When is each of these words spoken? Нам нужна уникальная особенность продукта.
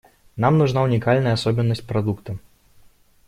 Нам 0.35 0.57
нужна 0.57 0.81
уникальная 0.81 1.33
особенность 1.33 1.85
продукта. 1.85 2.39